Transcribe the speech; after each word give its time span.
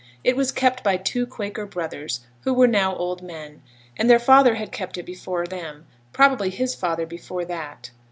It 0.23 0.35
was 0.35 0.51
kept 0.51 0.83
by 0.83 0.97
two 0.97 1.27
Quaker 1.27 1.67
brothers, 1.67 2.21
who 2.41 2.55
were 2.55 2.65
now 2.65 2.95
old 2.95 3.21
men; 3.21 3.61
and 3.95 4.09
their 4.09 4.17
father 4.17 4.55
had 4.55 4.71
kept 4.71 4.97
it 4.97 5.05
before 5.05 5.45
them; 5.45 5.85
probably 6.11 6.49
his 6.49 6.73
father 6.73 7.05
before 7.05 7.45
that. 7.45 7.91